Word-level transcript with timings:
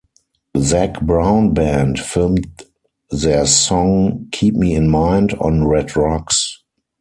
Zac 0.57 0.99
Brown 0.99 1.53
Band 1.53 1.99
filmed 1.99 2.63
their 3.11 3.45
song 3.45 4.29
"Keep 4.31 4.55
Me 4.55 4.73
In 4.73 4.89
Mind" 4.89 5.35
on 5.35 5.67
Red 5.67 5.95
Rocks. 5.95 6.63